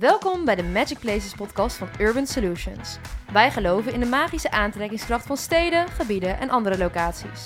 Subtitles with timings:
[0.00, 2.98] Welkom bij de Magic Places podcast van Urban Solutions.
[3.32, 7.44] Wij geloven in de magische aantrekkingskracht van steden, gebieden en andere locaties.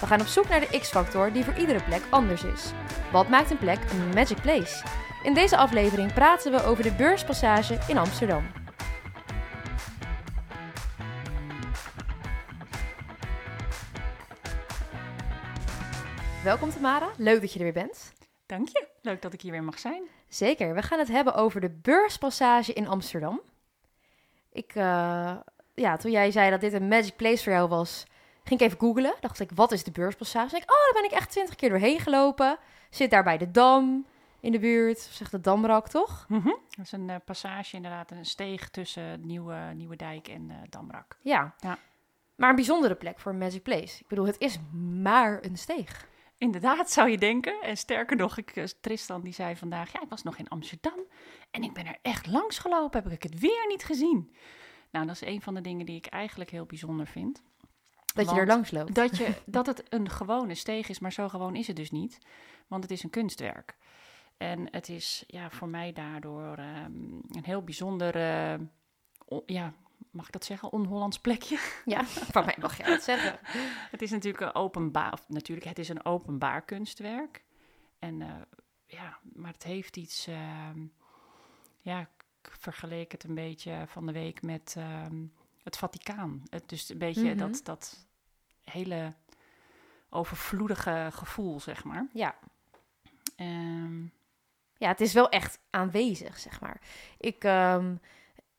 [0.00, 2.72] We gaan op zoek naar de X-factor die voor iedere plek anders is.
[3.12, 4.84] Wat maakt een plek een magic place?
[5.22, 8.46] In deze aflevering praten we over de Beurspassage in Amsterdam.
[16.44, 18.12] Welkom Tamara, leuk dat je er weer bent.
[18.46, 20.02] Dank je, leuk dat ik hier weer mag zijn.
[20.34, 23.40] Zeker, we gaan het hebben over de Beurspassage in Amsterdam.
[24.52, 25.36] Ik, eh,
[25.74, 28.04] ja, toen jij zei dat dit een magic place voor jou was,
[28.44, 29.14] ging ik even googlen.
[29.20, 30.50] Dacht ik, wat is de Beurspassage?
[30.50, 32.58] Dacht ik, oh, daar ben ik echt twintig keer doorheen gelopen.
[32.90, 34.06] Zit daar bij de Dam
[34.40, 36.26] in de buurt, zegt de Damrak, toch?
[36.28, 41.18] Dat is een eh, passage, inderdaad, een steeg tussen Nieuwe, Nieuwe Dijk en eh, Damrak.
[41.20, 41.54] Ja.
[41.58, 41.78] Ja.
[42.34, 44.00] Maar een bijzondere plek voor een magic place.
[44.00, 44.58] Ik bedoel, het is
[45.02, 46.06] maar een steeg.
[46.44, 47.62] Inderdaad, zou je denken.
[47.62, 50.98] En sterker nog, ik, eh, Tristan die zei vandaag, ja, ik was nog in Amsterdam
[51.50, 54.34] en ik ben er echt langs gelopen, heb ik het weer niet gezien.
[54.90, 57.42] Nou, dat is een van de dingen die ik eigenlijk heel bijzonder vind.
[58.14, 58.94] Dat je er langs loopt.
[58.94, 62.18] Dat, je, dat het een gewone steeg is, maar zo gewoon is het dus niet.
[62.66, 63.76] Want het is een kunstwerk.
[64.36, 66.92] En het is ja, voor mij daardoor ehm,
[67.28, 68.60] een heel bijzonder, eh,
[69.46, 69.74] ja,
[70.14, 71.58] mag ik dat zeggen, on-Hollands plekje.
[71.84, 73.38] Ja, van mij mag je dat zeggen.
[73.90, 77.44] Het is natuurlijk een openbaar, of natuurlijk, het is een openbaar kunstwerk.
[77.98, 78.28] En eh,
[78.86, 80.78] ja, maar het heeft iets, ehm,
[81.80, 85.24] ja, ik vergeleek het een beetje van de week met ehm,
[85.62, 86.42] het Vaticaan.
[86.50, 87.36] Het, dus een beetje Mhm.
[87.38, 88.06] dat, dat
[88.64, 89.12] hele
[90.10, 92.06] overvloedige gevoel, zeg maar.
[92.12, 92.34] Ja.
[93.36, 94.02] Ehm,
[94.76, 96.80] Ja, het is wel echt aanwezig, zeg maar.
[97.18, 97.44] Ik,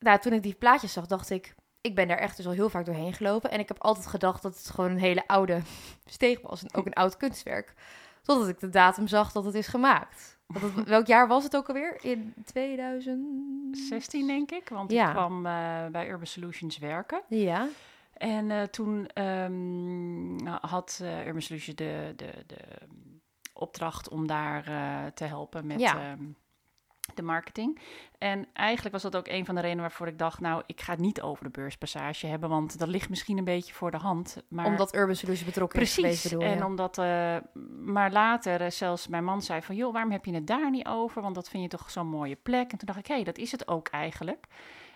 [0.06, 1.56] nou, toen ik die plaatjes zag, dacht ik...
[1.82, 3.52] Ik ben daar echt dus al heel vaak doorheen gelopen.
[3.52, 5.62] En ik heb altijd gedacht dat het gewoon een hele oude
[6.06, 6.64] steeg was.
[6.64, 7.74] En ook een oud kunstwerk.
[8.22, 10.40] Totdat ik de datum zag dat het is gemaakt.
[10.54, 11.98] Het- welk jaar was het ook alweer?
[12.02, 13.78] In 2000...
[13.78, 15.06] 16 denk ik, want Ja.
[15.08, 17.22] ik kwam eh, bij Urban Solutions werken.
[17.28, 17.68] Ja.
[18.14, 22.58] En eh, toen ehm, had eh Urban Solutions de, de, de
[23.54, 24.64] opdracht om daar
[25.14, 26.00] te helpen met Ja.
[26.12, 26.24] ehm,
[27.16, 27.80] de marketing.
[28.18, 30.40] En eigenlijk was dat ook een van de redenen waarvoor ik dacht...
[30.40, 32.50] nou, ik ga het niet over de beurspassage hebben...
[32.50, 34.44] want dat ligt misschien een beetje voor de hand.
[34.48, 36.32] Maar Omdat Urban Solutions betrokken is geweest, Precies.
[36.32, 36.56] bedoel je?
[36.56, 37.36] En omdat, eh,
[37.86, 40.88] maar later eh, zelfs mijn man zei van, joh, waarom heb je het daar niet
[40.88, 41.22] over?
[41.22, 42.72] Want dat vind je toch zo'n mooie plek.
[42.72, 44.46] En toen dacht ik, hé, hey, dat is het ook eigenlijk.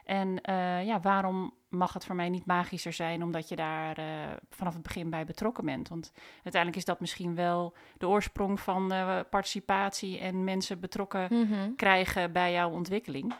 [0.09, 4.05] En eh, ja, waarom mag het voor mij niet magischer zijn, omdat je daar eh,
[4.49, 5.89] vanaf het begin bij betrokken bent?
[5.89, 11.75] Want uiteindelijk is dat misschien wel de oorsprong van eh, participatie en mensen betrokken Mhm.
[11.75, 13.33] krijgen bij jouw ontwikkeling.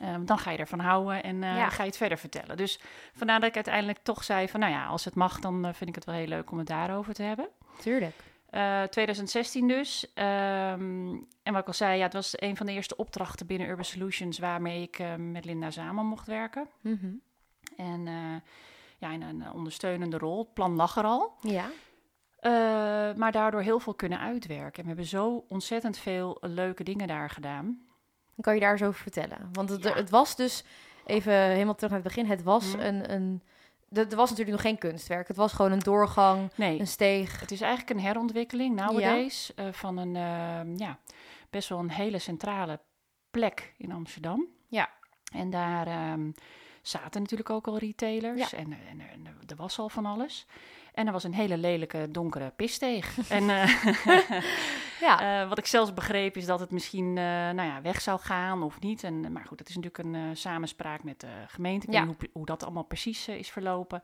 [0.00, 1.68] Ehm, dan ga je ervan houden en Ja.
[1.68, 2.56] ga je het verder vertellen.
[2.56, 2.80] Dus
[3.14, 4.60] vandaar dat ik uiteindelijk toch zei van...
[4.60, 7.14] nou ja, als het mag, dan vind ik het wel heel leuk om het daarover
[7.14, 7.48] te hebben.
[7.80, 8.14] Tuurlijk.
[8.48, 10.12] Eh, 2016 dus.
[10.14, 11.08] Ehm,
[11.42, 13.84] en wat ik al zei, ja, het was een van de eerste opdrachten binnen Urban
[13.84, 14.38] Solutions...
[14.38, 16.68] waarmee ik eh, met Linda samen mocht werken.
[16.80, 17.10] Mhm.
[17.76, 18.50] En eh,
[18.98, 20.38] ja, in een ondersteunende rol.
[20.38, 21.32] Het plan lag er al.
[21.40, 21.64] Ja.
[22.40, 22.50] Eh,
[23.16, 24.74] maar daardoor heel veel kunnen uitwerken.
[24.76, 27.82] En we hebben zo ontzettend veel leuke dingen daar gedaan.
[28.40, 29.48] Kan je daar eens over vertellen.
[29.52, 29.92] Want het, Ja.
[29.94, 30.64] het was dus,
[31.06, 32.84] even helemaal terug naar het begin, het was Mhm.
[32.86, 33.12] een...
[33.12, 33.42] een
[33.92, 35.28] er was natuurlijk nog geen kunstwerk.
[35.28, 37.40] Het was gewoon een doorgang, Nee, een steeg.
[37.40, 40.98] Het is eigenlijk een herontwikkeling nowadays eh, van een ehm, ja,
[41.50, 42.80] best wel een hele centrale
[43.30, 44.46] plek in Amsterdam.
[44.68, 44.90] Ja.
[45.32, 46.30] En daar ehm,
[46.82, 48.58] zaten natuurlijk ook al retailers Ja.
[48.58, 50.46] en, en, en er was al van alles.
[50.98, 53.18] En er was een hele lelijke donkere pissteeg.
[53.28, 53.84] en eh,
[55.00, 58.20] Ja, eh, wat ik zelfs begreep is dat het misschien eh, nou ja, weg zou
[58.20, 59.02] gaan of niet.
[59.04, 61.86] En, maar goed, dat is natuurlijk een samenspraak met de gemeente.
[61.86, 61.98] Ik Ja.
[62.00, 64.02] weet niet hoe, hoe dat allemaal precies is verlopen.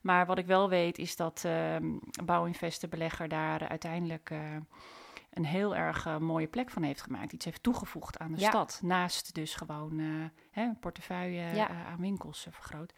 [0.00, 1.84] Maar wat ik wel weet is dat ehm
[2.24, 4.30] Bouwinvest, de belegger, daar uiteindelijk
[5.32, 7.32] een heel erg mooie plek van heeft gemaakt.
[7.32, 8.48] Iets heeft toegevoegd aan de Ja.
[8.48, 8.80] stad.
[8.82, 10.06] Naast dus gewoon eh,
[10.50, 11.68] hè, portefeuille Ja.
[11.68, 12.92] aan winkels vergroot.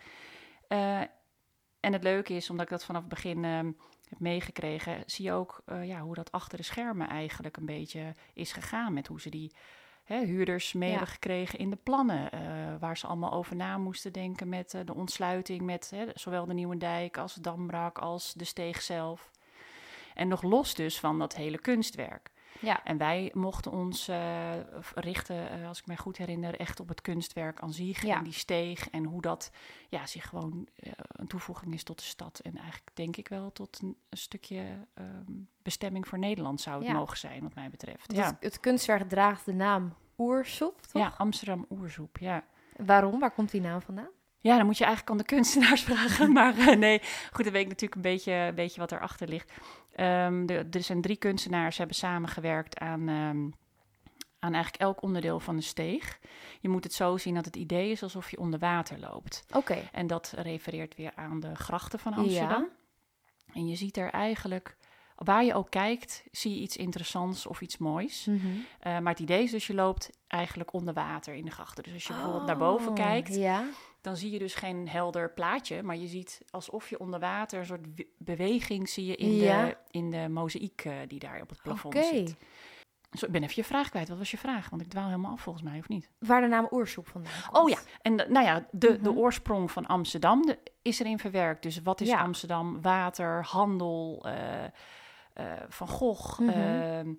[1.81, 3.73] En het leuke is, omdat ik dat vanaf het begin ehm,
[4.09, 8.15] heb meegekregen, zie je ook eh, ja, hoe dat achter de schermen eigenlijk een beetje
[8.35, 8.93] is gegaan.
[8.93, 9.53] Met hoe ze die
[10.05, 10.97] hè, huurders mee Ja.
[10.97, 12.31] hebben gekregen in de plannen.
[12.33, 12.41] eh,
[12.81, 16.55] waar ze allemaal over na moesten denken met eh, de ontsluiting met hè, zowel de
[16.55, 19.31] Nieuwe Dijk als Dambrak als de Steeg zelf.
[20.15, 22.31] En nog los dus van dat hele kunstwerk.
[22.61, 22.85] Ja.
[22.85, 24.53] En wij mochten ons eh,
[24.95, 28.17] richten, eh, als ik mij goed herinner, echt op het kunstwerk aan zich Ja.
[28.17, 29.51] en die steeg en hoe dat
[29.89, 32.39] ja, zich gewoon eh, een toevoeging is tot de stad.
[32.39, 35.33] En eigenlijk denk ik wel tot een, een stukje ehm,
[35.63, 36.93] bestemming voor Nederland zou het Ja.
[36.93, 38.07] mogen zijn, wat mij betreft.
[38.07, 38.37] Het, Ja.
[38.41, 41.03] het kunstwerk draagt de naam Oersoep, toch?
[41.03, 42.45] ja, Amsterdam Oerzoep, ja.
[42.77, 43.19] Waarom?
[43.21, 44.09] Waar komt die naam vandaan?
[44.41, 46.33] Ja, dan moet je eigenlijk aan de kunstenaars vragen.
[46.33, 47.01] Maar eh, nee,
[47.33, 49.53] goed, dan weet ik natuurlijk een beetje, een beetje wat erachter ligt.
[49.93, 53.49] Ehm, de, er zijn drie kunstenaars hebben samengewerkt aan, ehm,
[54.39, 56.19] aan eigenlijk elk onderdeel van de steeg.
[56.61, 59.45] Je moet het zo zien dat het idee is alsof je onder water loopt.
[59.53, 59.89] Oké.
[59.93, 62.69] En dat refereert weer aan de grachten van Amsterdam.
[63.53, 64.77] En je ziet er eigenlijk,
[65.15, 68.25] waar je ook kijkt, zie je iets interessants of iets moois.
[68.25, 68.47] Mhm.
[68.81, 71.83] Eh, maar het idee is dus je loopt eigenlijk onder water in de grachten.
[71.85, 73.65] Dus als je bijvoorbeeld naar boven Oh, kijkt, Ja.
[74.01, 77.67] dan zie je dus geen helder plaatje, maar je ziet alsof je onder water een
[77.67, 77.87] soort
[78.19, 79.65] beweging zie je in, Ja.
[79.65, 82.37] de, in de mozaïek eh, die daar op het plafond zit.
[83.13, 84.09] Zo, ik ben even je vraag kwijt.
[84.09, 84.71] Wat was je vraag?
[84.71, 86.11] Want ik dwaal helemaal af volgens mij, of niet?
[86.19, 87.57] Waar de naam Oersoep vandaan komt.
[87.65, 89.19] Oh ja, en nou ja, de, de Mhm.
[89.19, 91.63] oorsprong van Amsterdam de- is erin verwerkt.
[91.63, 92.21] Dus wat is Ja.
[92.21, 92.83] Amsterdam?
[92.83, 94.35] Water, handel, eh,
[95.69, 96.49] Van Gogh, Mhm.
[96.51, 97.13] ehm,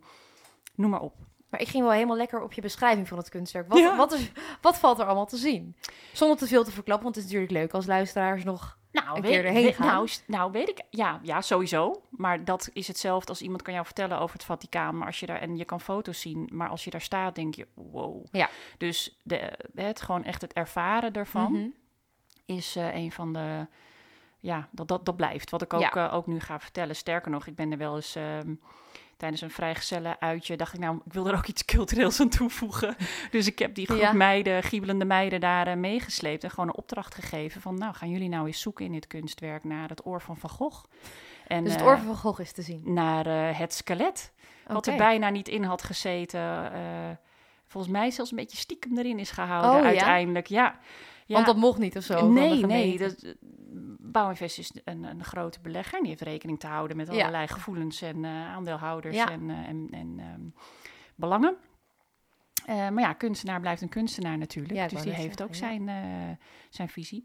[0.76, 1.16] noem maar op.
[1.50, 3.68] Maar ik ging wel helemaal lekker op je beschrijving van het kunstwerk.
[3.68, 3.96] Wat, Ja.
[3.98, 4.32] wat, is,
[4.62, 5.76] wat valt er allemaal te zien?
[6.14, 8.78] Zonder te veel te verklappen, want het is natuurlijk leuk als luisteraars nog...
[8.92, 9.88] Nou, Een weet, keer erheen weet- gaan.
[9.88, 10.82] Nou, nou, weet ik.
[10.90, 12.02] Ja, ja, sowieso.
[12.10, 14.98] Maar dat is hetzelfde als iemand kan jou vertellen over het Vaticaan.
[14.98, 17.56] Maar als je daar en je kan foto's zien, maar als je daar staat, denk
[17.56, 18.26] je, wow.
[18.32, 18.50] Ja.
[18.78, 21.68] Dus de, het gewoon echt het ervaren ervan Mhm.
[22.46, 23.68] is eh, een van de.
[24.40, 25.50] Ja, dat, dat, dat blijft.
[25.50, 25.92] Wat ik ook, Ja.
[26.08, 26.96] eh, ook nu ga vertellen.
[26.96, 28.16] Sterker nog, ik ben er wel eens.
[28.16, 28.54] ehm,
[29.18, 32.96] Tijdens een vrijgezellen uitje dacht ik, nou, ik wil er ook iets cultureels aan toevoegen.
[33.32, 34.12] Dus ik heb die groep Ja.
[34.14, 36.44] meiden, giebelende meiden, daar eh, meegesleept.
[36.44, 39.64] En gewoon een opdracht gegeven van, nou, gaan jullie nou eens zoeken in dit kunstwerk
[39.64, 40.86] naar het oor van Van Gogh.
[41.48, 42.82] En, Dus het eh, oor van Van Gogh is te zien.
[42.94, 43.26] naar
[43.58, 44.32] het skelet,
[44.68, 46.72] wat er bijna niet in had gezeten.
[47.68, 50.48] volgens mij zelfs een beetje stiekem erin is gehouden Oh, uiteindelijk.
[50.48, 50.62] Ja.
[50.64, 50.80] ja.
[51.34, 52.30] Want dat mocht niet of zo.
[52.32, 52.98] Nee, nee.
[52.98, 53.32] Dat, eh,
[54.02, 55.94] Bouwinvest is een, een grote belegger.
[55.94, 57.14] en Die heeft rekening te houden met Ja.
[57.14, 59.32] allerlei gevoelens en eh, aandeelhouders Ja.
[59.32, 60.42] en, eh, en, en ehm,
[61.16, 61.56] belangen.
[62.66, 64.74] Eh, maar ja, kunstenaar blijft een kunstenaar natuurlijk.
[64.74, 67.24] Ja, dus die heeft ook zijn, eh, zijn visie.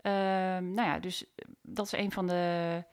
[0.00, 2.84] Ehm, nou ja, dus eh, dat is een van de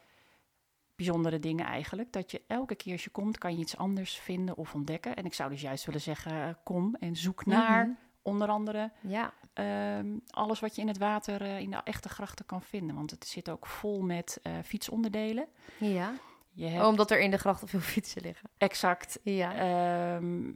[0.96, 2.12] bijzondere dingen eigenlijk.
[2.12, 5.16] Dat je elke keer als je komt, kan je iets anders vinden of ontdekken.
[5.16, 7.96] En ik zou dus juist willen zeggen, eh, kom en zoek naar Mhm.
[8.22, 12.46] onder andere Ja, Ehm, alles wat je in het water, eh, in de echte grachten
[12.46, 12.96] kan vinden.
[12.96, 15.48] Want het zit ook vol met eh, fietsonderdelen.
[15.78, 16.14] ja.
[16.52, 18.50] Je hebt Oh, omdat er in de grachten veel fietsen liggen.
[18.58, 19.54] exact, Ja.
[19.56, 20.52] ehm,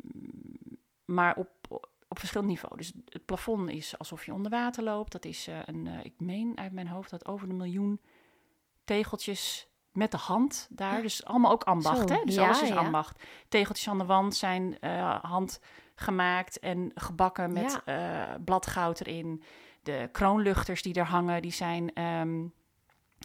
[1.05, 1.49] maar op,
[2.07, 2.77] op verschillend niveau.
[2.77, 5.11] Dus het plafond is alsof je onder water loopt.
[5.11, 7.99] Dat is eh, een, ik meen uit mijn hoofd dat over de miljoen
[8.83, 11.01] tegeltjes met de hand daar.
[11.01, 12.21] Dus allemaal ook ambacht, Zo, hè?
[12.25, 12.75] Dus ja, alles is ja.
[12.75, 13.23] ambacht.
[13.47, 15.23] Tegeltjes aan de wand zijn eh,
[16.01, 19.43] handgemaakt en gebakken met eh, bladgoud erin.
[19.83, 22.45] De kroonluchters die er hangen, die zijn ehm,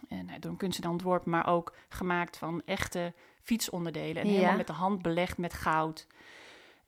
[0.08, 4.22] eh, nou, door een kunstenaar ontworpen, maar ook gemaakt van echte fietsonderdelen.
[4.22, 4.34] En Ja.
[4.34, 6.06] helemaal met de hand belegd met goud.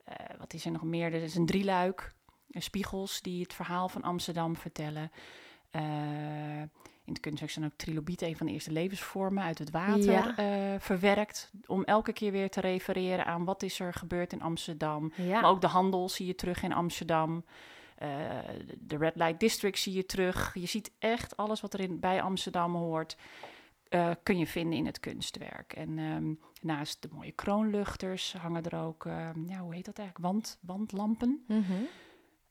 [0.03, 1.13] Eh, wat is er nog meer?
[1.13, 2.17] Er is een drieluik.
[2.51, 5.11] spiegels die het verhaal van Amsterdam vertellen.
[5.71, 5.81] Eh,
[7.05, 10.37] in het kunstwerk zijn ook trilobieten, een van de eerste levensvormen uit het water Ja.
[10.37, 11.51] eh, verwerkt.
[11.65, 15.11] Om elke keer weer te refereren aan wat is er gebeurd in Amsterdam.
[15.15, 15.41] ja.
[15.41, 17.45] Maar ook de handel zie je terug in Amsterdam.
[17.95, 18.07] Eh,
[18.79, 20.51] de Red Light District zie je terug.
[20.53, 23.17] Je ziet echt alles wat er in, bij Amsterdam hoort.
[24.23, 25.73] kun je vinden in het kunstwerk.
[25.73, 30.27] En ehm, naast de mooie kroonluchters hangen er ook, ehm, ja, hoe heet dat eigenlijk?
[30.33, 31.43] Wand, wandlampen.
[31.47, 31.73] Mhm.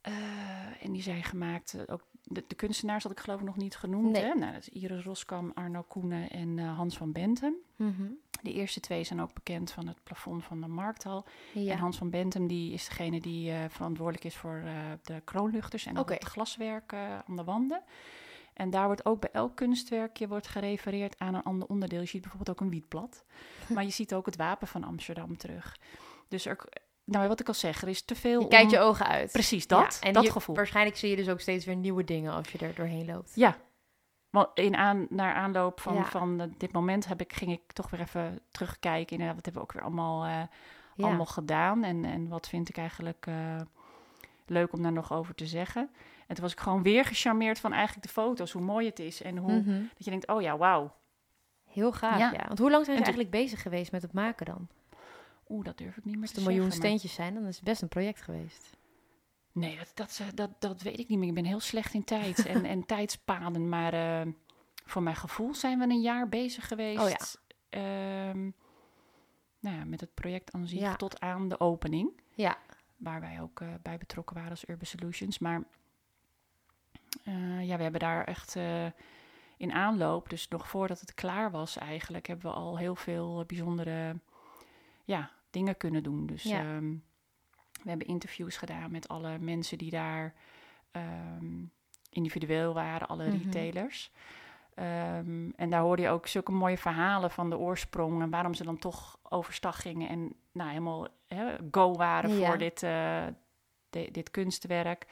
[0.01, 3.57] Eh, en die zijn gemaakt, eh, ook de, de kunstenaars had ik geloof ik nog
[3.57, 4.11] niet genoemd.
[4.11, 4.23] Nee.
[4.23, 4.33] Hè?
[4.33, 7.53] Nou, dat is Iris Roskam, Arno Koenen en eh, Hans van Bentum.
[7.75, 8.07] Mhm.
[8.41, 11.25] De eerste twee zijn ook bekend van het plafond van de Markthal.
[11.53, 11.71] Ja.
[11.71, 14.63] En Hans van Bentum die is degene die verantwoordelijk is voor
[15.01, 17.83] de kroonluchters en ook het glaswerk aan de wanden.
[18.53, 21.99] En daar wordt ook bij elk kunstwerkje wordt gerefereerd aan een ander onderdeel.
[21.99, 23.25] Je ziet bijvoorbeeld ook een wietblad,
[23.73, 25.77] maar je ziet ook het wapen van Amsterdam terug.
[26.27, 26.67] Dus er,
[27.11, 28.41] nou, wat ik al zeg, er is te veel.
[28.41, 29.31] Je kijkt om- je ogen uit.
[29.31, 30.55] Precies dat, Ja, en dat je- gevoel.
[30.55, 33.31] Waarschijnlijk zie je dus ook steeds weer nieuwe dingen als je er doorheen loopt.
[33.35, 33.57] Ja,
[34.29, 36.05] want in aan, naar aanloop van, Ja.
[36.05, 39.11] van eh, dit moment heb ik, ging ik toch weer even terugkijken.
[39.11, 40.31] Inderdaad, wat hebben we ook weer allemaal, eh,
[40.95, 41.05] Ja.
[41.05, 41.83] allemaal gedaan?
[41.83, 43.55] En, en wat vind ik eigenlijk eh,
[44.45, 45.89] leuk om daar nog over te zeggen?
[46.27, 49.21] En toen was ik gewoon weer gecharmeerd van eigenlijk de foto's, hoe mooi het is.
[49.21, 49.79] En hoe Mhm.
[49.95, 50.91] dat je denkt, oh ja, wauw.
[51.65, 52.31] Heel gaaf, Ja.
[52.31, 52.43] ja.
[52.47, 54.67] Want hoe lang zijn ze toen- eigenlijk bezig geweest met het maken dan?
[55.49, 57.33] Oeh, dat durf ik niet meer Als te het een miljoen zeggen, maar- steentjes zijn,
[57.33, 58.77] dan is het best een project geweest.
[59.51, 61.27] Nee, dat, dat, dat, dat weet ik niet meer.
[61.27, 63.69] Ik ben heel slecht in tijd en, en tijdspaden.
[63.69, 64.31] Maar eh,
[64.85, 66.99] voor mijn gevoel zijn we een jaar bezig geweest.
[67.01, 67.17] Oh ja.
[67.69, 68.49] Ehm,
[69.59, 70.95] nou ja, met het project aan zich Ja.
[70.95, 72.21] tot aan de opening.
[72.35, 72.57] Ja.
[72.97, 75.39] Waar wij ook eh, bij betrokken waren als Urban Solutions.
[75.39, 75.63] Maar
[77.23, 78.85] eh, ja, we hebben daar echt eh,
[79.57, 84.19] in aanloop, dus nog voordat het klaar was eigenlijk, hebben we al heel veel bijzondere
[85.05, 86.25] ja, dingen kunnen doen.
[86.25, 86.59] Dus Ja.
[86.59, 86.91] ehm,
[87.83, 90.33] we hebben interviews gedaan met alle mensen die daar
[90.91, 91.63] ehm,
[92.09, 93.37] individueel waren, alle Mhm.
[93.43, 94.11] retailers.
[94.73, 98.63] Ehm, en daar hoorde je ook zulke mooie verhalen van de oorsprong en waarom ze
[98.63, 101.07] dan toch overstag gingen en nou, helemaal
[101.71, 102.47] go waren Ja.
[102.47, 102.79] voor dit,
[103.89, 105.05] di- dit kunstwerk.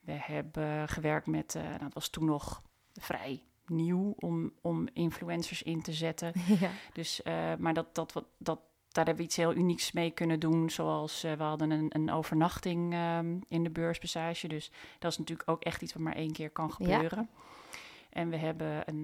[0.00, 2.62] We hebben gewerkt met, eh nou, dat was toen nog
[2.92, 6.32] vrij nieuw om, om influencers in te zetten.
[6.60, 6.70] ja.
[6.92, 8.60] Dus, eh, maar dat, dat, wat- dat,
[8.96, 10.70] daar hebben we iets heel unieks mee kunnen doen.
[10.70, 14.48] Zoals eh, we hadden een, een overnachting ehm, in de beurspassage.
[14.48, 16.94] Dus dat is natuurlijk ook echt iets wat maar één keer kan Ja.
[16.94, 17.28] gebeuren.
[18.10, 19.02] En we hebben een,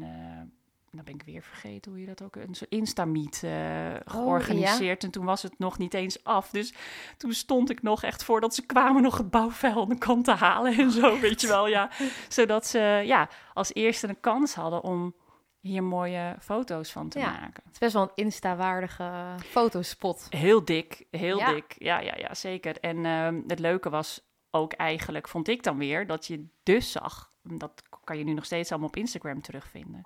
[0.90, 5.04] nou ben ik weer vergeten hoe je dat ook, een soort Insta-meet eh, georganiseerd.
[5.04, 6.50] En toen was het nog niet eens af.
[6.50, 6.74] Dus
[7.16, 10.32] toen stond ik nog echt voordat ze kwamen nog het bouwvuil aan de kant te
[10.32, 11.66] halen en zo, weet je wel.
[11.68, 11.90] Ja.
[12.28, 15.14] Zodat ze ja, als eerste een kans hadden om
[15.62, 17.30] hier mooie foto's van te Ja.
[17.30, 17.62] maken.
[17.64, 20.26] Het is best wel een Insta-waardige fotospot.
[20.30, 21.52] Heel dik, heel Ja.
[21.52, 21.74] dik.
[21.78, 22.80] Ja, ja, ja, zeker.
[22.80, 27.30] En ehm, het leuke was ook eigenlijk, vond ik dan weer, dat je dus zag,
[27.42, 30.04] dat kan je nu nog steeds allemaal op Instagram terugvinden,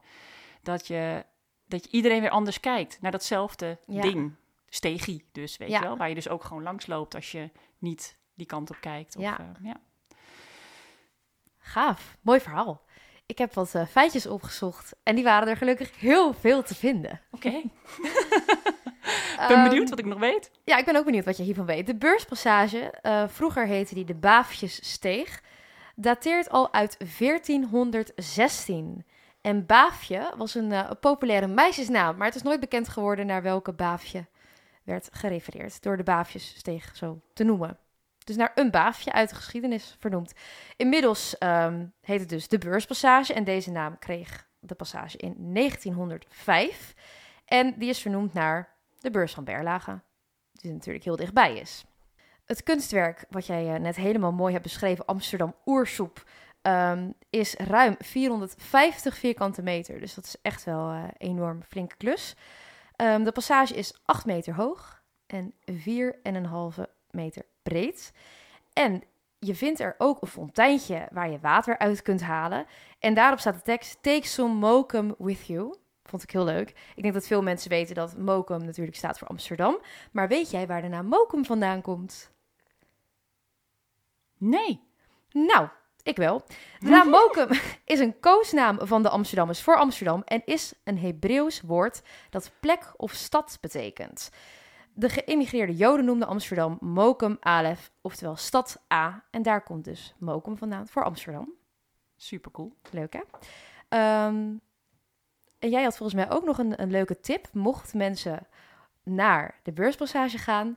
[0.63, 1.25] dat je,
[1.67, 4.01] dat je iedereen weer anders kijkt naar datzelfde Ja.
[4.01, 4.35] ding.
[4.69, 5.97] Stegie dus, weet je wel.
[5.97, 9.17] Waar je dus ook gewoon langs loopt als je niet die kant op kijkt.
[9.17, 9.39] Of, Ja.
[9.39, 9.77] eh, ja.
[11.59, 12.85] Gaaf, mooi verhaal.
[13.27, 17.21] Ik heb wat eh, feitjes opgezocht en die waren er gelukkig heel veel te vinden.
[17.31, 17.49] Oké,
[19.09, 20.51] ik ben Ehm, benieuwd wat ik nog weet.
[20.65, 21.87] Ja, ik ben ook benieuwd wat je hiervan weet.
[21.87, 25.43] De beurspassage, eh, vroeger heette die de Baafjessteeg,
[25.95, 29.05] dateert al uit 1416.
[29.41, 33.73] En Baafje was een eh, populaire meisjesnaam, maar het is nooit bekend geworden naar welke
[33.73, 34.27] Baafje
[34.85, 35.83] werd gerefereerd.
[35.83, 37.79] Door de Baafjessteeg zo te noemen.
[38.27, 40.33] Dus naar een baafje uit de geschiedenis vernoemd.
[40.77, 46.95] Inmiddels ehm, heet het dus de Beurspassage en deze naam kreeg de passage in 1905.
[47.45, 50.01] En die is vernoemd naar de beurs van Berlage
[50.53, 51.85] die natuurlijk heel dichtbij is.
[52.45, 56.25] Het kunstwerk, wat jij eh, net helemaal mooi hebt beschreven, Amsterdam Oersoep,
[56.63, 60.01] ehm, is ruim 450 vierkante meter.
[60.01, 62.37] Dus dat is echt wel eh enorm flinke klus.
[62.97, 68.13] Ehm, de passage is 8 meter hoog en 4,5 meter breed.
[68.73, 69.03] En
[69.39, 72.67] je vindt er ook een fonteintje waar je water uit kunt halen.
[72.99, 75.75] En daarop staat de tekst: Take some mokum with you.
[76.05, 76.69] Vond ik heel leuk.
[76.95, 79.81] Ik denk dat veel mensen weten dat Mokum natuurlijk staat voor Amsterdam.
[80.13, 82.31] Maar weet jij waar de naam Mokum vandaan komt?
[84.39, 84.81] Nee.
[85.31, 85.69] Nou,
[86.03, 86.43] ik wel.
[86.79, 87.49] De naam Mokum
[87.85, 92.93] is een koosnaam van de Amsterdammers voor Amsterdam en is een Hebreeuws woord dat plek
[92.97, 94.31] of stad betekent.
[94.99, 99.25] De geïmmigreerde Joden noemden Amsterdam Mokum Alef, oftewel stad A.
[99.31, 101.53] En daar komt dus Mokum vandaan voor Amsterdam.
[102.17, 102.73] Super cool.
[102.91, 103.21] Leuk hè?
[103.89, 104.53] Ehm,
[105.59, 107.49] en jij had volgens mij ook nog een, een leuke tip.
[107.53, 108.47] Mocht mensen
[109.03, 110.77] naar de beurspassage gaan,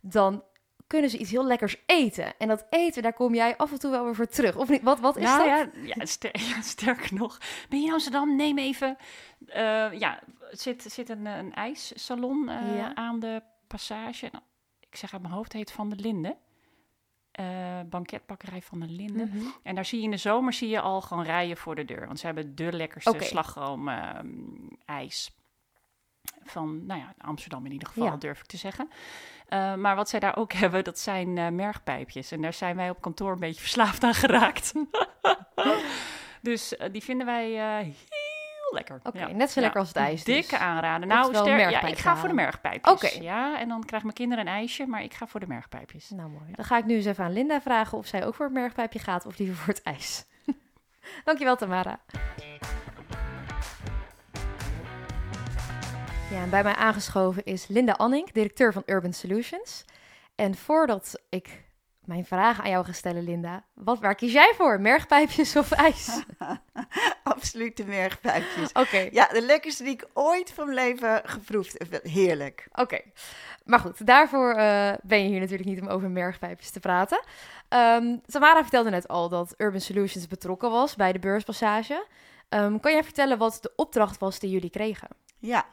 [0.00, 0.42] dan
[0.86, 2.38] kunnen ze iets heel lekkers eten.
[2.38, 4.56] En dat eten, daar kom jij af en toe wel weer voor terug.
[4.56, 4.82] Of niet?
[4.82, 5.68] Wat, wat is nou, dat?
[5.74, 7.38] Ja, ja, ster- ja, sterker nog.
[7.68, 8.36] Ben je in Amsterdam?
[8.36, 8.96] Neem even.
[9.46, 12.94] eh, ja, zit, zit een, een ijssalon eh, Ja.
[12.94, 14.28] aan de passage.
[14.32, 14.44] Nou,
[14.80, 16.36] ik zeg uit mijn hoofd, heet Van der Linden.
[17.30, 19.28] Eh, banketbakkerij Van der Linden.
[19.28, 19.46] Mhm.
[19.62, 22.06] En daar zie je in de zomer zie je al gewoon rijen voor de deur.
[22.06, 23.24] Want ze hebben de lekkerste Oké.
[23.24, 24.26] slagroom ehm,
[24.84, 25.30] ijs.
[26.44, 28.16] Van, nou ja, Amsterdam in ieder geval, Ja.
[28.16, 28.90] durf ik te zeggen.
[29.46, 32.30] Eh, maar wat zij daar ook hebben, dat zijn eh, mergpijpjes.
[32.30, 34.72] En daar zijn wij op kantoor een beetje verslaafd aan geraakt.
[36.42, 37.58] dus die vinden wij
[38.70, 39.00] heel lekker.
[39.02, 39.26] Oké, Ja.
[39.28, 40.24] net zo Ja, lekker als het ijs.
[40.24, 40.34] dus.
[40.34, 41.08] Dikke aanraden.
[41.08, 42.92] Nou, ster- ja, ik ga voor de mergpijpjes.
[42.94, 43.22] Oké.
[43.22, 46.10] Ja, en dan krijgen mijn kinderen een ijsje, maar ik ga voor de mergpijpjes.
[46.10, 46.52] Nou mooi.
[46.52, 48.98] Dan ga ik nu eens even aan Linda vragen of zij ook voor het mergpijpje
[48.98, 50.24] gaat of liever voor het ijs.
[51.24, 52.00] Dankjewel Tamara.
[56.30, 59.84] Ja, en bij mij aangeschoven is Linda Anning, directeur van Urban Solutions.
[60.34, 61.64] En voordat ik
[62.04, 64.80] mijn vragen aan jou ga stellen, Linda, wat, waar kies jij voor?
[64.80, 66.22] Mergpijpjes of ijs?
[67.40, 68.72] Absoluut de mergpijpjes.
[68.72, 72.04] Oké, Ja, de lekkerste die ik ooit van mijn leven geproefd heb.
[72.04, 72.68] Heerlijk.
[72.72, 73.00] Oké,
[73.64, 77.22] maar goed, daarvoor eh, ben je hier natuurlijk niet om over mergpijpjes te praten.
[77.68, 82.06] Ehm Tamara vertelde net al dat Urban Solutions betrokken was bij de beurspassage.
[82.48, 85.08] Ehm, kan jij vertellen wat de opdracht was die jullie kregen?
[85.38, 85.64] Ja.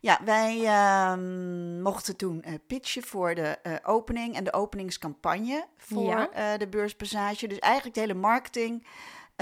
[0.00, 6.28] Ja, wij ehm, mochten toen eh, pitchen voor de eh, opening en de openingscampagne voor
[6.34, 6.56] Ja.
[6.56, 7.46] de beurspassage.
[7.46, 8.86] Dus eigenlijk de hele marketing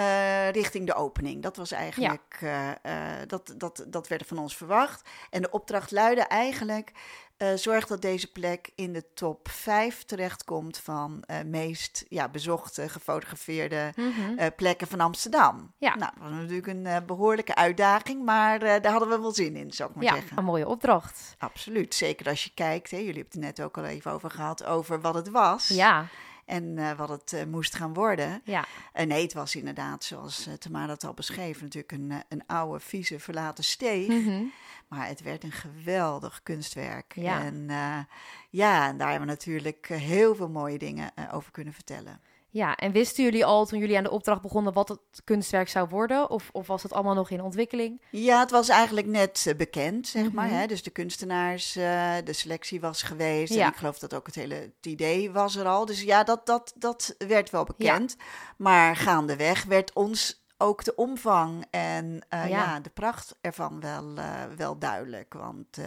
[0.04, 1.42] eh, richting de opening.
[1.42, 5.08] Dat was eigenlijk, eh, eh, dat, dat, dat werd van ons verwacht.
[5.30, 6.92] En de opdracht luidde eigenlijk,
[7.36, 12.88] eh, zorg dat deze plek in de top 5 terechtkomt van eh, meest ja, bezochte,
[12.88, 13.92] gefotografeerde
[14.36, 15.72] eh, plekken van Amsterdam.
[15.78, 15.94] Ja.
[15.96, 19.72] Nou, dat was natuurlijk een eh, behoorlijke uitdaging, maar daar hadden we wel zin in,
[19.72, 20.38] zou ik maar Ja, zeggen.
[20.38, 21.34] een mooie opdracht.
[21.38, 24.30] Absoluut, zeker als je kijkt, hè, jullie hebben het er net ook al even over
[24.30, 25.68] gehad, over wat het was.
[25.68, 26.06] Ja,
[26.50, 28.40] en eh, wat het eh, moest gaan worden.
[28.44, 32.46] Ja, En nee, het was inderdaad, zoals uh, Tamara het al beschreef, natuurlijk een, een
[32.46, 34.08] oude, vieze, verlaten steeg.
[34.08, 34.42] Mhm.
[34.88, 37.14] Maar het werd een geweldig kunstwerk.
[37.14, 37.40] Ja.
[37.40, 37.68] En
[38.50, 42.20] ja, en daar hebben we natuurlijk heel veel mooie dingen over kunnen vertellen.
[42.50, 42.76] Ja.
[42.76, 46.30] En wisten jullie al toen jullie aan de opdracht begonnen wat het kunstwerk zou worden?
[46.30, 48.00] Of, of was het allemaal nog in ontwikkeling?
[48.10, 50.46] Ja, het was eigenlijk net eh, bekend, zeg maar.
[50.46, 50.54] Mhm.
[50.54, 50.66] Hè?
[50.66, 53.54] Dus de kunstenaars, eh, de selectie was geweest.
[53.54, 53.64] Ja.
[53.64, 55.86] En ik geloof dat ook het hele het idee was er al.
[55.86, 58.16] Dus ja, dat, dat, dat werd wel bekend.
[58.56, 62.46] Maar gaandeweg werd ons ook de omvang en eh, Ja.
[62.48, 62.80] ja.
[62.80, 64.14] de pracht ervan wel,
[64.56, 65.34] wel duidelijk.
[65.34, 65.78] Want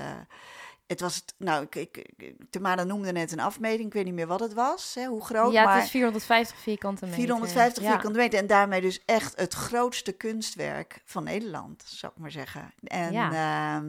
[0.88, 1.76] het was, het- nou, ik,
[2.18, 3.88] ik, Tamara noemde net een afmeting.
[3.88, 5.54] Ik weet niet meer wat het was, hè, hoe groot.
[5.54, 7.20] ja, maar het is 450 vierkante meter.
[7.20, 7.90] 450 Ja.
[7.92, 8.40] vierkante meter.
[8.40, 12.74] En daarmee dus echt het grootste kunstwerk van Nederland, zou ik maar zeggen.
[12.84, 13.32] En Ja.
[13.32, 13.84] ja,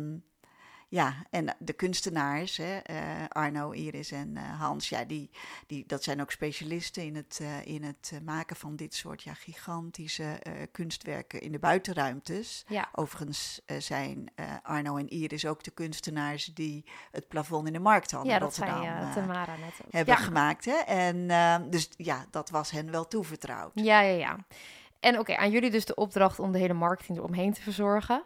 [0.94, 2.96] ja en de kunstenaars, hè, eh,
[3.28, 5.30] Arno, Iris en eh, Hans, ja, die,
[5.66, 9.34] die, dat zijn ook specialisten in het, eh, in het maken van dit soort ja,
[9.34, 12.64] gigantische kunstwerken in de buitenruimtes.
[12.68, 12.88] Ja.
[12.92, 14.32] Overigens zijn
[14.62, 18.56] Arno en Iris ook de kunstenaars die het plafond in de markthal Ja, in dat
[18.56, 19.92] Rotterdam Tamara net ook.
[19.92, 20.20] hebben ja.
[20.20, 20.64] gemaakt.
[20.64, 20.76] Hè?
[20.76, 21.26] En
[21.70, 23.70] dus ja, dat was hen wel toevertrouwd.
[23.74, 24.36] Ja, ja, ja.
[25.00, 28.24] En oké, aan jullie dus de opdracht om de hele marketing eromheen te verzorgen.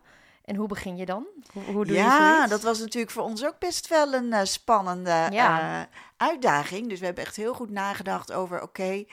[0.49, 1.27] En hoe begin je dan?
[1.53, 2.51] Hoe, hoe doe je ja, zoiets?
[2.51, 5.81] dat was natuurlijk voor ons ook best wel een eh, spannende Ja.
[5.81, 5.87] eh,
[6.17, 6.89] uitdaging.
[6.89, 9.05] Dus we hebben echt heel goed nagedacht over, oké,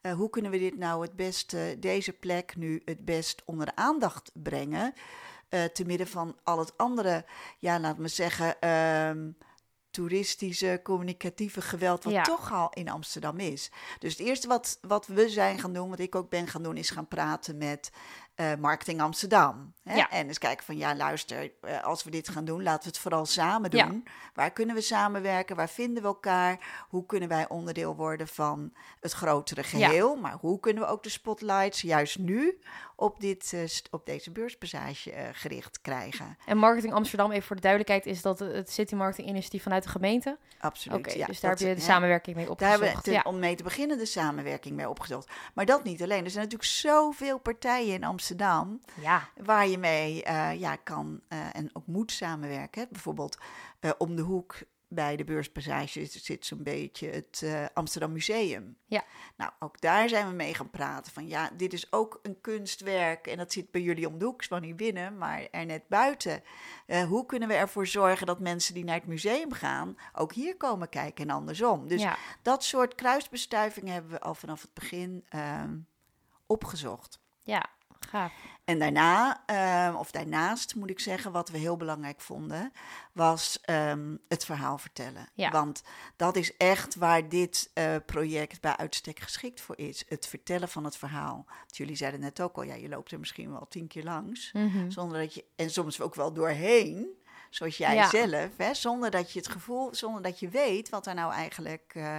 [0.00, 3.76] eh, hoe kunnen we dit nou het beste, deze plek nu het best onder de
[3.76, 4.94] aandacht brengen?
[5.72, 7.24] te midden van al het andere,
[7.58, 9.30] ja, laat me zeggen, ehm,
[9.90, 12.22] toeristische, communicatieve geweld, wat Ja.
[12.22, 13.70] toch al in Amsterdam is.
[13.98, 16.76] Dus het eerste wat, wat we zijn gaan doen, wat ik ook ben gaan doen,
[16.76, 17.90] is gaan praten met
[18.50, 19.72] eh, Marketing Amsterdam.
[19.84, 19.94] Hè?
[19.94, 20.10] Ja.
[20.10, 22.98] En eens kijken van, ja, luister, eh, als we dit gaan doen, laten we het
[22.98, 23.86] vooral samen Ja.
[23.86, 24.04] doen.
[24.34, 25.56] Waar kunnen we samenwerken?
[25.56, 26.58] Waar vinden we elkaar?
[26.88, 30.16] Hoe kunnen wij onderdeel worden van het grotere geheel?
[30.16, 32.60] Maar hoe kunnen we ook de spotlights juist nu
[32.96, 36.36] op, dit, eh, op deze beurspassage gericht krijgen?
[36.46, 39.88] En Marketing Amsterdam, even voor de duidelijkheid, is dat het City Marketing initiatief vanuit de
[39.88, 40.38] gemeente?
[40.60, 40.98] Absoluut.
[40.98, 43.04] Oké, dus daar dat- heb je de samenwerking mee Daar opgezocht.
[43.04, 45.30] hebben we om mee te beginnen de samenwerking mee opgezocht.
[45.54, 46.24] Maar dat niet alleen.
[46.24, 48.30] Er zijn natuurlijk zoveel partijen in Amsterdam
[49.00, 52.86] ja, waar je mee eh, ja, kan eh, en ook moet samenwerken.
[52.90, 53.38] Bijvoorbeeld
[53.80, 58.76] eh, om de hoek bij de beurspassage zit zo'n beetje het Amsterdam Museum.
[58.86, 59.04] Ja.
[59.36, 63.26] Nou, ook daar zijn we mee gaan praten van ja, dit is ook een kunstwerk
[63.26, 66.42] en dat zit bij jullie om de hoek, zowel niet binnen, maar er net buiten.
[67.08, 70.88] Hoe kunnen we ervoor zorgen dat mensen die naar het museum gaan ook hier komen
[70.88, 71.88] kijken en andersom?
[71.88, 72.16] Dus ja.
[72.42, 75.76] dat soort kruisbestuivingen hebben we al vanaf het begin ehm,
[76.46, 77.20] opgezocht.
[77.42, 77.70] ja,
[78.08, 78.32] gaaf.
[78.64, 82.72] En daarna, ehm, of daarnaast moet ik zeggen, wat we heel belangrijk vonden,
[83.12, 85.28] was ehm, het verhaal vertellen.
[85.34, 85.50] Ja.
[85.50, 85.82] Want
[86.16, 90.04] dat is echt waar dit eh, project bij uitstek geschikt voor is.
[90.08, 91.44] Het vertellen van het verhaal.
[91.46, 94.52] Want jullie zeiden net ook al, ja, je loopt er misschien wel tien keer langs.
[94.52, 94.90] Mhm.
[94.90, 97.21] Zonder dat je, en soms ook wel doorheen,
[97.54, 98.08] zoals jij Ja.
[98.08, 101.92] zelf, hè, zonder dat je het gevoel, zonder dat je weet wat er nou eigenlijk,
[101.94, 102.18] eh,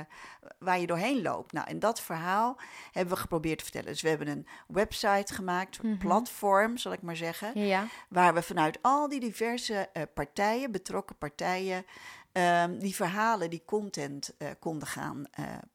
[0.59, 1.51] waar je doorheen loopt.
[1.51, 2.57] Nou, en dat verhaal
[2.91, 3.87] hebben we geprobeerd te vertellen.
[3.87, 5.97] Dus we hebben een website gemaakt, een Mhm.
[5.97, 11.17] platform, zal ik maar zeggen, Ja, waar we vanuit al die diverse eh, partijen, betrokken
[11.17, 11.85] partijen,
[12.31, 15.25] ehm, die verhalen, die content eh, konden gaan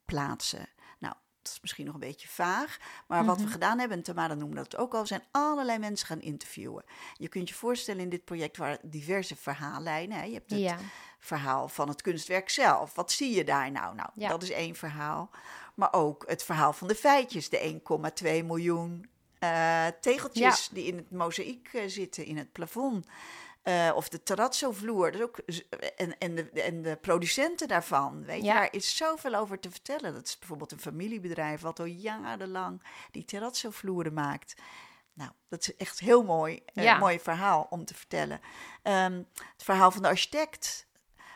[0.04, 0.68] plaatsen.
[1.42, 3.52] Dat is misschien nog een beetje vaag, maar wat we Mhm.
[3.52, 6.84] gedaan hebben, en Tamara noemde dat ook al, zijn allerlei mensen gaan interviewen.
[7.16, 10.18] Je kunt je voorstellen in dit project waren diverse verhaallijnen.
[10.18, 10.24] Hè?
[10.24, 10.76] Je hebt het ja.
[11.18, 12.94] verhaal van het kunstwerk zelf.
[12.94, 13.94] Wat zie je daar nou?
[13.94, 14.28] Nou, Ja.
[14.28, 15.30] dat is één verhaal.
[15.74, 17.48] Maar ook het verhaal van de feitjes.
[17.48, 19.06] De 1,2 miljoen
[19.38, 23.06] eh, tegeltjes die in het mozaïek eh, zitten, in het plafond.
[23.68, 25.14] Eh, of de terrazzo-vloer.
[25.14, 25.38] Is ook,
[25.96, 28.24] en, en, de, en de producenten daarvan.
[28.24, 30.12] Weet je, daar is zoveel over te vertellen.
[30.14, 34.54] Dat is bijvoorbeeld een familiebedrijf wat al jarenlang die terrazzo-vloeren maakt.
[35.12, 36.62] Nou, dat is echt heel mooi.
[36.74, 36.98] eh, Ja.
[36.98, 38.40] mooi verhaal om te vertellen.
[38.82, 40.86] Ehm, het verhaal van de architect.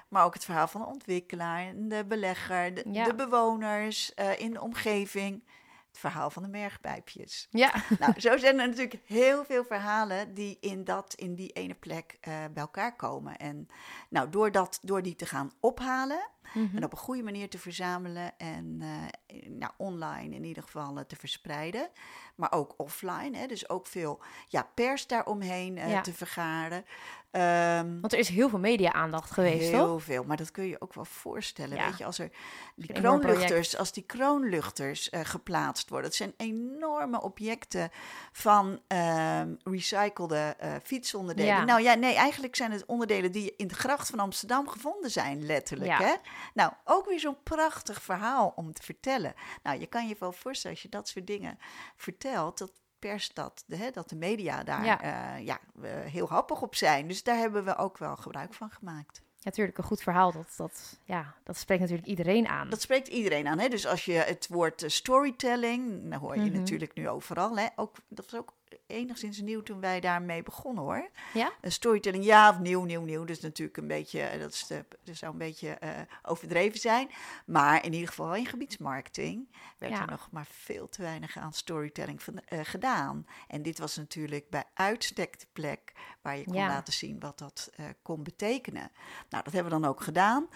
[0.09, 3.05] Maar ook het verhaal van de ontwikkelaar, de belegger, de, Ja.
[3.05, 5.45] de bewoners eh, in de omgeving.
[5.92, 7.48] Het verhaal van de mergpijpjes.
[7.50, 11.74] Ja, nou, zo zijn er natuurlijk heel veel verhalen die in, dat, in die ene
[11.74, 13.37] plek eh, bij elkaar komen.
[13.37, 13.68] En
[14.09, 16.76] nou, door, dat, door die te gaan ophalen Mhm.
[16.76, 21.05] en op een goede manier te verzamelen en eh, nou, online in ieder geval eh,
[21.05, 21.88] te verspreiden,
[22.35, 26.00] maar ook offline, hè, dus ook veel ja, pers daaromheen eh, Ja.
[26.00, 26.85] te vergaren.
[27.31, 30.02] Ehm, want er is heel veel media-aandacht geweest, Heel toch?
[30.02, 31.76] veel, maar dat kun je ook wel voorstellen.
[31.76, 31.85] Ja.
[31.87, 32.31] Weet je, als er
[32.76, 36.07] die kroonluchters, als die kroonluchters geplaatst worden.
[36.07, 37.90] Het zijn enorme objecten
[38.33, 41.55] van ehm recyclede fietsonderdelen.
[41.55, 41.64] Ja.
[41.64, 45.46] Nou ja, nee, eigenlijk zijn het onderdelen die in de gracht van Amsterdam gevonden zijn,
[45.46, 45.90] letterlijk.
[45.90, 45.98] Ja.
[45.98, 46.14] Hè?
[46.55, 49.35] Nou, ook weer zo'n prachtig verhaal om te vertellen.
[49.62, 51.59] Nou, je kan je wel voorstellen als je dat soort dingen
[51.97, 54.99] vertelt, dat per stad, de, hè, dat de media daar Ja.
[55.03, 55.37] ja.
[55.37, 57.09] ja, eh, heel happig op zijn.
[57.09, 59.23] Dus daar hebben we ook wel gebruik van gemaakt.
[59.42, 62.71] Natuurlijk, een goed verhaal, dat, dat, ja, dat spreekt natuurlijk iedereen aan.
[62.71, 63.59] Dat spreekt iedereen aan.
[63.59, 63.68] Hè?
[63.68, 66.53] Dus als je het woord eh, storytelling, dan hoor je Mhm.
[66.59, 67.57] natuurlijk nu overal.
[67.59, 67.66] Hè?
[67.77, 68.53] Ook, dat was ook
[68.87, 71.11] enigszins nieuw toen wij daarmee begonnen hoor.
[71.35, 71.53] Ja?
[71.61, 73.25] Een storytelling, ja, of nieuw, nieuw, nieuw.
[73.25, 75.91] Dus natuurlijk een beetje, eh, dat, is de, dat zou een beetje eh,
[76.23, 77.11] overdreven zijn.
[77.47, 80.01] Maar in ieder geval in gebiedsmarketing werd Ja.
[80.01, 83.27] er nog maar veel te weinig aan storytelling van, eh, gedaan.
[83.49, 86.67] En dit was natuurlijk bij uitstek de plek waar je kon Ja.
[86.67, 87.71] laten zien wat dat
[88.03, 88.91] kon betekenen.
[89.29, 90.49] Nou, dat hebben we dan ook gedaan.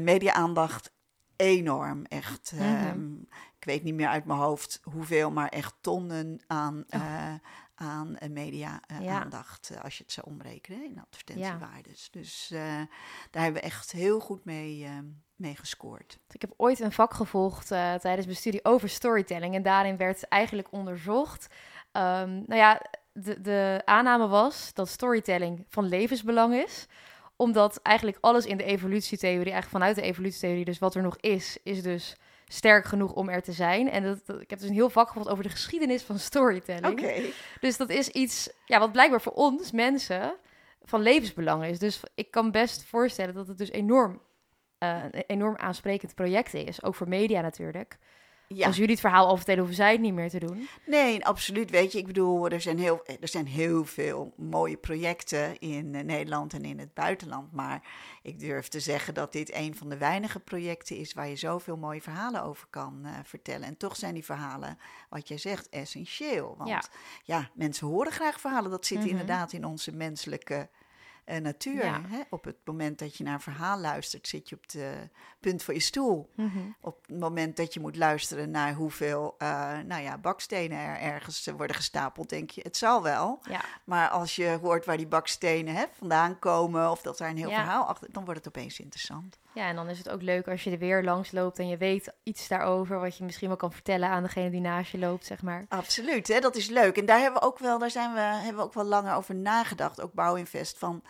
[0.00, 0.92] Media-aandacht
[1.42, 2.52] enorm, echt.
[2.54, 2.62] Mhm.
[2.62, 3.12] ehm,
[3.58, 7.00] ik weet niet meer uit mijn hoofd hoeveel, maar echt tonnen aan, Oh.
[7.00, 7.34] eh,
[7.74, 8.32] aan eh, Ja.
[8.34, 12.10] media-aandacht, als je het zou omrekenen in advertentiewaardes.
[12.10, 12.60] Dus eh,
[13.30, 14.88] daar hebben we echt heel goed mee,
[15.36, 16.18] mee gescoord.
[16.30, 19.54] Ik heb ooit een vak gevolgd eh, tijdens mijn studie over storytelling.
[19.54, 21.46] En daarin werd eigenlijk onderzocht.
[21.92, 26.86] ehm, nou ja, de, de aanname was dat storytelling van levensbelang is.
[27.42, 31.58] Omdat eigenlijk alles in de evolutietheorie, eigenlijk vanuit de evolutietheorie, dus wat er nog is,
[31.62, 33.90] is dus sterk genoeg om er te zijn.
[33.90, 37.00] En dat, dat- ik heb dus een heel vak gevolgd over de geschiedenis van storytelling.
[37.60, 40.34] Dus dat is iets ja, wat blijkbaar voor ons mensen
[40.82, 41.78] van levensbelang is.
[41.78, 44.20] Dus ik kan best voorstellen dat het dus enorm,
[44.78, 46.82] eh, een enorm aansprekend project is.
[46.82, 47.98] Ook voor media natuurlijk.
[48.54, 50.68] Ja, Als jullie het verhaal al vertellen, hoeven zij het niet meer te doen.
[50.86, 51.70] nee, absoluut.
[51.70, 56.04] Weet je, ik bedoel, er zijn heel, er zijn heel veel mooie projecten in eh,
[56.04, 57.52] Nederland en in het buitenland.
[57.52, 57.82] Maar
[58.22, 61.76] ik durf te zeggen dat dit een van de weinige projecten is waar je zoveel
[61.76, 63.66] mooie verhalen over kan eh, vertellen.
[63.66, 66.54] En toch zijn die verhalen, wat jij zegt, essentieel.
[66.58, 66.82] Want Ja.
[67.24, 68.70] ja, mensen horen graag verhalen.
[68.70, 69.08] Dat zit Mhm.
[69.08, 70.68] inderdaad in onze menselijke
[71.24, 71.84] eh, natuur.
[71.84, 72.00] Ja.
[72.08, 72.20] Hè?
[72.30, 75.08] Op het moment dat je naar een verhaal luistert, zit je op de
[75.40, 76.32] punt van je stoel.
[76.80, 81.46] Op het moment dat je moet luisteren naar hoeveel eh, nou ja, bakstenen er ergens
[81.46, 83.40] eh, worden gestapeld, denk je, het zal wel.
[83.48, 87.36] Ja, Maar als je hoort waar die bakstenen hè, vandaan komen, of dat daar een
[87.36, 89.38] heel verhaal achter, dan wordt het opeens interessant.
[89.54, 91.76] Ja, en dan is het ook leuk als je er weer langs loopt en je
[91.76, 95.26] weet iets daarover, wat je misschien wel kan vertellen aan degene die naast je loopt,
[95.26, 95.64] zeg maar.
[95.68, 96.40] Absoluut, hè?
[96.40, 96.96] dat is leuk.
[96.96, 99.34] En daar hebben we ook wel, daar zijn we, hebben we ook wel langer over
[99.34, 100.78] nagedacht, ook Bouwinvest.
[100.78, 101.02] Van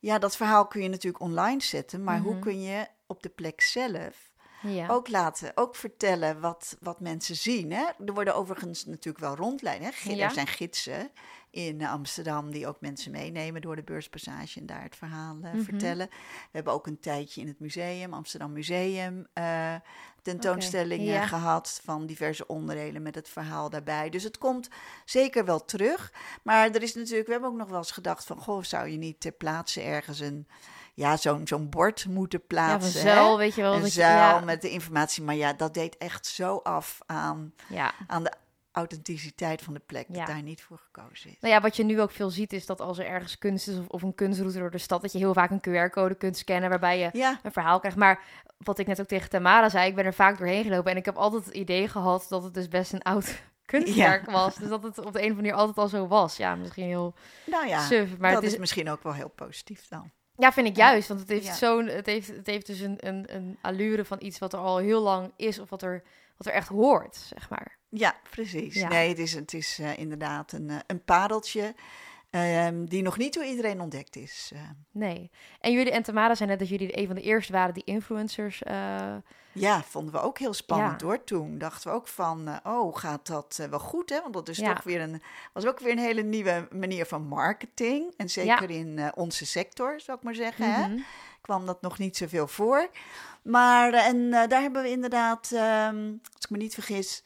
[0.00, 2.40] ja, dat verhaal kun je natuurlijk online zetten, maar hoe Mhm.
[2.42, 4.32] kun je op de plek zelf
[4.66, 7.72] Ja, ook laten, ook vertellen wat, wat mensen zien.
[7.72, 7.84] Hè?
[8.06, 9.92] Er worden overigens natuurlijk wel rondlijnen.
[9.94, 10.10] Hè?
[10.22, 11.10] Er zijn gidsen
[11.50, 15.62] in Amsterdam die ook mensen meenemen door de beurspassage en daar het verhaal eh, Mhm.
[15.62, 16.06] vertellen.
[16.10, 19.74] We hebben ook een tijdje in het museum, Amsterdam Museum, eh
[20.22, 21.26] tentoonstellingen ja.
[21.26, 24.10] gehad van diverse onderdelen met het verhaal daarbij.
[24.10, 24.68] Dus het komt
[25.04, 26.12] zeker wel terug.
[26.42, 28.96] Maar er is natuurlijk, we hebben ook nog wel eens gedacht van, goh, zou je
[28.96, 30.46] niet ter plaatse ergens een,
[30.94, 33.02] ja, zo'n zo'n bord moeten ja plaatsen?
[33.02, 33.14] hè?
[33.14, 33.74] zuil, weet je wel.
[33.74, 35.22] een ja, met de informatie.
[35.22, 37.92] Maar ja, dat deed echt zo af aan, ja.
[38.06, 38.32] aan de
[38.72, 40.06] authenticiteit van de plek.
[40.08, 40.14] Ja.
[40.14, 41.36] Dat daar niet voor gekozen is.
[41.40, 43.78] Nou ja, wat je nu ook veel ziet is dat als er ergens kunst is
[43.78, 46.70] of, of een kunstroute door de stad, dat je heel vaak een QR-code kunt scannen
[46.70, 47.98] waarbij je Ja, een verhaal krijgt.
[47.98, 48.22] Maar
[48.58, 51.04] wat ik net ook tegen Tamara zei, ik ben er vaak doorheen gelopen en ik
[51.04, 54.54] heb altijd het idee gehad dat het dus best een oud kunstwerk was.
[54.54, 56.36] Dus dat het op de een of andere manier altijd al zo was.
[56.36, 57.14] Ja, misschien heel
[57.46, 58.52] nou ja, suf, maar dat het is...
[58.52, 60.10] is, misschien ook wel heel positief dan.
[60.36, 61.54] Ja, vind ik juist, want het heeft Ja.
[61.54, 64.76] zo'n, het heeft, het heeft dus een, een, een allure van iets wat er al
[64.78, 66.02] heel lang is of wat er,
[66.36, 67.76] wat er echt hoort, zeg maar.
[67.88, 68.74] Ja, precies.
[68.74, 68.88] Ja.
[68.88, 71.74] Nee, het is, het is eh, inderdaad een, eh, een pareltje
[72.42, 74.50] ehm, die nog niet door iedereen ontdekt is.
[74.54, 74.60] eh.
[74.90, 75.30] Nee.
[75.60, 78.62] En jullie en Tamara zijn net dat jullie een van de eerste waren die influencers.
[78.62, 79.14] eh,
[79.52, 81.06] ja, vonden we ook heel spannend Ja.
[81.06, 81.24] hoor.
[81.24, 84.20] Toen dachten we ook van, eh, oh, gaat dat wel goed hè?
[84.20, 84.74] Want dat is Ja.
[84.74, 88.14] toch weer een, was ook weer een hele nieuwe manier van marketing.
[88.16, 90.72] En zeker in onze sector, zou ik maar zeggen.
[90.74, 90.88] hè?
[90.88, 90.98] mhm.
[91.40, 92.88] kwam dat nog niet zoveel voor.
[93.42, 97.22] Maar en daar hebben we inderdaad, ehm, als ik me niet vergis,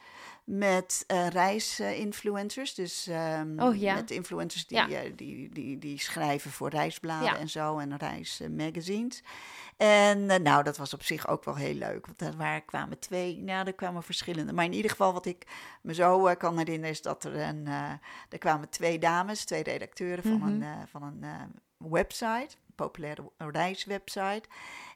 [0.51, 2.73] met eh reisinfluencers.
[2.73, 3.09] Dus
[3.57, 3.93] Oh, ja.
[3.93, 4.89] met influencers die, Ja.
[4.89, 7.37] eh, die, die, die schrijven voor reisbladen Ja.
[7.37, 9.23] en zo en reismagazines.
[9.77, 12.05] En eh, nou, dat was op zich ook wel heel leuk.
[12.05, 14.53] Want er waren, kwamen twee, nou, er kwamen verschillende.
[14.53, 15.45] Maar in ieder geval, wat ik
[15.81, 17.67] me zo kan herinneren, is dat er een,
[18.29, 20.47] er kwamen twee dames, twee redacteuren van Mhm.
[20.61, 21.25] een, van een
[21.77, 24.43] website, een populaire reiswebsite.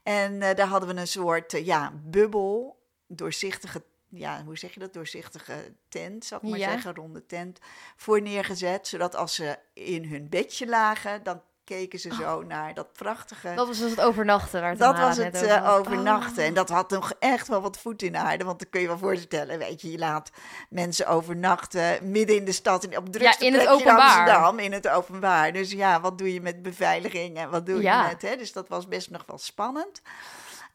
[0.04, 3.84] En daar hadden we een soort, ja, bubbel, doorzichtige,
[4.16, 6.70] ja, hoe zeg je dat, doorzichtige tent, zal ik maar Ja.
[6.72, 7.60] zeggen, ronde tent,
[7.96, 8.88] voor neergezet.
[8.88, 13.54] Zodat als ze in hun bedje lagen, dan keken ze zo naar dat prachtige...
[13.56, 16.38] Dat was dus het overnachten waar Dat Tamara was het over overnachten.
[16.42, 16.48] Oh.
[16.48, 18.44] En dat had nog echt wel wat voet in de aarde.
[18.44, 20.30] Want dan kun je wel voorstellen, weet je, je laat
[20.70, 22.84] mensen overnachten midden in de stad.
[22.84, 24.18] In, op het drukste in het plekje in openbaar.
[24.18, 25.54] Amsterdam, in het openbaar.
[25.54, 28.02] Dus ja, wat doe je met beveiliging en wat doe Ja.
[28.02, 28.22] je met...
[28.22, 28.36] Hè?
[28.36, 30.02] Dus dat was best nog wel spannend.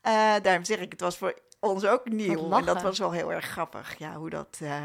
[0.01, 2.53] Eh, daarom zeg ik, het was voor ons ook nieuw.
[2.53, 4.83] En dat was wel heel erg grappig, ja, hoe dat, eh,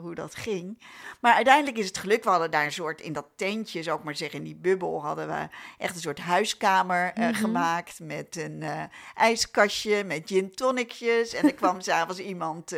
[0.00, 0.82] hoe dat ging.
[1.20, 2.24] Maar uiteindelijk is het gelukt.
[2.24, 5.02] We hadden daar een soort, in dat tentje, zou ik maar zeggen, in die bubbel,
[5.02, 7.34] hadden we echt een soort huiskamer eh, Mhm.
[7.34, 8.00] gemaakt.
[8.00, 8.82] Met een eh,
[9.14, 11.34] ijskastje, met gin tonicjes.
[11.34, 12.72] En er kwam s'avonds iemand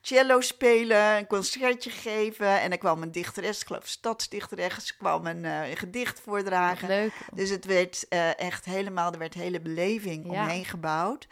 [0.00, 2.60] cello spelen, een concertje geven.
[2.60, 6.88] En er kwam een dichteres, ik geloof stadsdichteres, kwam een gedicht voordragen.
[6.88, 7.12] leuk.
[7.34, 8.06] Dus het werd
[8.38, 10.42] echt helemaal, er werd hele beleving Ja.
[10.42, 11.26] omheen gebouwd.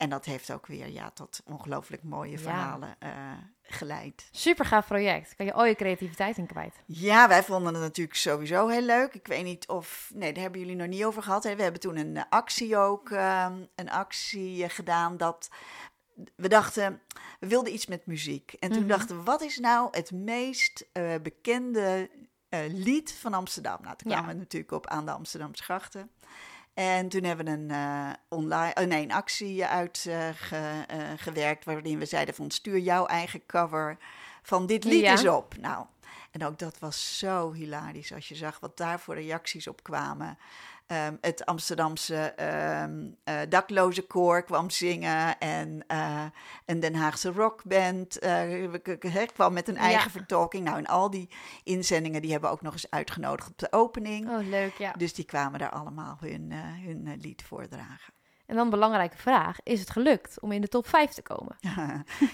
[0.00, 2.38] En dat heeft ook weer ja, tot ongelooflijk mooie Ja.
[2.38, 3.10] verhalen eh,
[3.62, 4.28] geleid.
[4.30, 5.34] Super gaaf project.
[5.36, 6.74] Kan je al je creativiteit in kwijt.
[6.86, 9.14] Ja, wij vonden het natuurlijk sowieso heel leuk.
[9.14, 10.10] Ik weet niet of.
[10.14, 11.44] Nee, daar hebben jullie nog niet over gehad.
[11.44, 11.56] Hè.
[11.56, 13.10] We hebben toen een actie ook.
[13.10, 15.48] ehm, een actie eh, gedaan dat.
[16.36, 17.00] We dachten,
[17.40, 18.52] we wilden iets met muziek.
[18.52, 18.88] En toen Mhm.
[18.88, 22.10] dachten we, wat is nou het meest eh, bekende
[22.68, 23.78] lied van Amsterdam?
[23.82, 24.16] Nou, toen Ja.
[24.16, 26.10] kwamen we natuurlijk op aan de Amsterdamse grachten.
[26.80, 32.34] En toen hebben we een, eh, online, oh nee, een actie uitgewerkt waarin we zeiden
[32.34, 33.96] van stuur jouw eigen cover
[34.42, 35.10] van dit lied Ja.
[35.10, 35.56] eens op.
[35.56, 35.86] Nou,
[36.30, 40.38] en ook dat was zo hilarisch als je zag wat daar voor reacties op kwamen.
[40.90, 46.24] Ehm, het Amsterdamse ehm eh, dakloze koor kwam zingen en eh,
[46.66, 50.10] een Den Haagse rockband eh, kwam met een eigen Ja.
[50.10, 50.64] vertolking.
[50.64, 51.28] Nou, en al die
[51.64, 54.28] inzendingen die hebben we ook nog eens uitgenodigd op de opening.
[54.28, 54.92] Oh, leuk, ja.
[54.92, 56.52] Dus die kwamen daar allemaal hun,
[56.84, 58.12] hun lied voordragen.
[58.46, 59.58] En dan een belangrijke vraag.
[59.62, 61.56] Is het gelukt om in de top 5 te komen?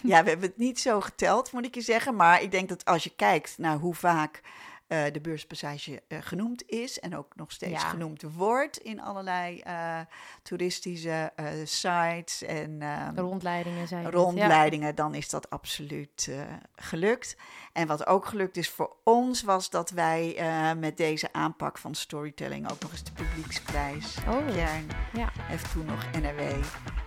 [0.02, 2.16] ja, we hebben het niet zo geteld, moet ik je zeggen.
[2.16, 4.40] Maar ik denk dat als je kijkt naar hoe vaak
[4.86, 7.00] eh, de beurspassage eh, genoemd is...
[7.00, 7.88] en ook nog steeds Ja.
[7.88, 10.00] genoemd wordt in allerlei eh,
[10.42, 11.32] toeristische
[11.64, 12.82] sites en...
[12.82, 16.30] ehm, Rondleidingen zijn het, rondleidingen, dan is dat absoluut
[16.74, 17.36] gelukt.
[17.72, 20.36] En wat ook gelukt is voor ons, was dat wij
[20.78, 24.16] met deze aanpak van storytelling ook nog eens de publieksprijs.
[24.28, 24.46] Oh.
[24.46, 25.28] Kern Ja.
[25.34, 26.64] heeft toen nog NRW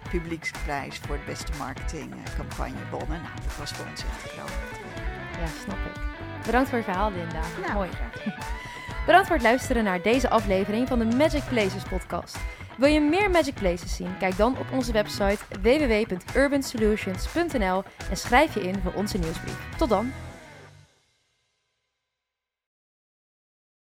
[0.09, 3.21] publieksprijs voor de beste marketingcampagne wonnen.
[3.21, 4.51] Nou, dat was voor ons echt groot.
[5.39, 6.08] Ja, snap ik.
[6.45, 7.41] Bedankt voor je verhaal, Linda.
[7.61, 7.89] Nou, Mooi.
[9.05, 12.37] Bedankt voor het luisteren naar deze aflevering van de Magic Places podcast.
[12.77, 14.17] Wil je meer Magic Places zien?
[14.17, 19.57] Kijk dan op onze website www.urbansolutions.nl en schrijf je in voor onze nieuwsbrief.
[19.77, 20.11] Tot dan!